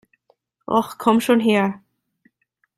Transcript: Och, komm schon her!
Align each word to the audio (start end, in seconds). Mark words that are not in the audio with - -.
Och, 0.65 0.85
komm 0.97 1.21
schon 1.21 1.39
her! 1.39 1.79